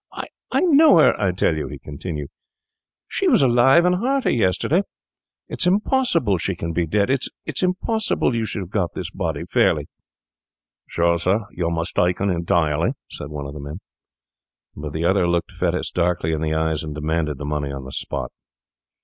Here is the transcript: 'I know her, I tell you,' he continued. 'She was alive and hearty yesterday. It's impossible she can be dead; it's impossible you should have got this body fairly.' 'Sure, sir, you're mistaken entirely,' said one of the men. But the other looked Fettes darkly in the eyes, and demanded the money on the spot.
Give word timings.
'I 0.51 0.61
know 0.61 0.97
her, 0.97 1.13
I 1.21 1.31
tell 1.31 1.55
you,' 1.55 1.67
he 1.67 1.77
continued. 1.77 2.29
'She 3.07 3.27
was 3.27 3.43
alive 3.43 3.85
and 3.85 3.97
hearty 3.97 4.31
yesterday. 4.33 4.81
It's 5.47 5.67
impossible 5.67 6.39
she 6.39 6.55
can 6.55 6.73
be 6.73 6.87
dead; 6.87 7.11
it's 7.45 7.61
impossible 7.61 8.33
you 8.33 8.45
should 8.47 8.61
have 8.63 8.71
got 8.71 8.95
this 8.95 9.11
body 9.11 9.43
fairly.' 9.45 9.87
'Sure, 10.87 11.19
sir, 11.19 11.45
you're 11.51 11.69
mistaken 11.71 12.31
entirely,' 12.31 12.93
said 13.11 13.27
one 13.29 13.45
of 13.45 13.53
the 13.53 13.59
men. 13.59 13.79
But 14.75 14.93
the 14.93 15.05
other 15.05 15.27
looked 15.27 15.51
Fettes 15.51 15.91
darkly 15.91 16.31
in 16.31 16.41
the 16.41 16.55
eyes, 16.55 16.83
and 16.83 16.95
demanded 16.95 17.37
the 17.37 17.45
money 17.45 17.71
on 17.71 17.85
the 17.85 17.91
spot. 17.91 18.31